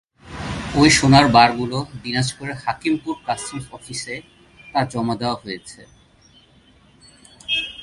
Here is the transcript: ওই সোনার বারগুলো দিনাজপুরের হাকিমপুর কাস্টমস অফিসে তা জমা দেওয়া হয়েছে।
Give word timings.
ওই 0.75 0.89
সোনার 0.89 1.25
বারগুলো 1.27 1.77
দিনাজপুরের 2.03 2.57
হাকিমপুর 2.63 3.15
কাস্টমস 3.25 3.65
অফিসে 3.71 4.15
তা 4.73 4.79
জমা 4.85 5.15
দেওয়া 5.15 5.37
হয়েছে। 5.43 5.81